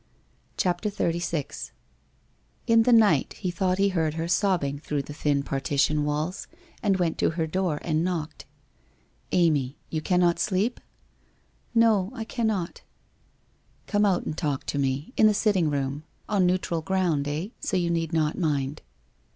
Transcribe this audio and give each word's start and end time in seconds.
CHAPTER 0.57 0.89
XXXVI 0.89 1.69
In 2.65 2.81
the 2.81 2.91
night 2.91 3.33
he 3.33 3.51
thought 3.51 3.77
he 3.77 3.89
heard 3.89 4.15
her 4.15 4.27
sobbing 4.27 4.79
through 4.79 5.03
the 5.03 5.13
thin 5.13 5.43
partition 5.43 5.99
Avails, 5.99 6.47
and 6.81 6.97
went 6.97 7.19
to 7.19 7.29
her 7.29 7.45
door 7.45 7.77
and 7.83 8.03
knocked.' 8.03 8.47
Amy, 9.31 9.77
you 9.91 10.01
cannot 10.01 10.39
sleep?'' 10.39 10.79
No, 11.75 12.09
I 12.15 12.23
cannot.'' 12.23 12.81
Come 13.85 14.07
out 14.07 14.25
and 14.25 14.35
talk 14.35 14.63
to 14.65 14.79
me. 14.79 15.13
In 15.17 15.27
the 15.27 15.35
sitting 15.35 15.69
room. 15.69 16.03
On 16.27 16.47
neutral 16.47 16.81
ground, 16.81 17.27
eh. 17.27 17.49
So 17.59 17.77
you 17.77 17.91
need 17.91 18.11
not 18.11 18.35
mind.' 18.35 18.81